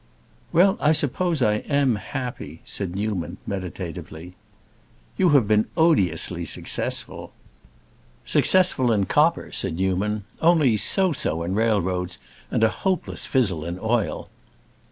"Well, 0.51 0.79
I 0.81 0.93
suppose 0.93 1.43
I 1.43 1.57
am 1.57 1.93
happy," 1.97 2.61
said 2.65 2.95
Newman, 2.95 3.37
meditatively. 3.45 4.33
"You 5.15 5.29
have 5.29 5.47
been 5.47 5.67
odiously 5.77 6.43
successful." 6.43 7.33
"Successful 8.25 8.91
in 8.91 9.05
copper," 9.05 9.51
said 9.51 9.75
Newman, 9.75 10.23
"only 10.41 10.75
so 10.75 11.13
so 11.13 11.43
in 11.43 11.53
railroads, 11.53 12.17
and 12.49 12.63
a 12.63 12.69
hopeless 12.81 13.27
fizzle 13.27 13.63
in 13.63 13.77
oil." 13.79 14.31